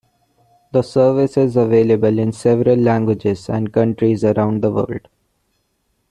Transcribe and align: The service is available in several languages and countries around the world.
The 0.71 0.81
service 0.81 1.37
is 1.37 1.55
available 1.55 2.17
in 2.17 2.31
several 2.31 2.75
languages 2.75 3.47
and 3.49 3.71
countries 3.71 4.23
around 4.23 4.63
the 4.63 4.71
world. 4.71 5.07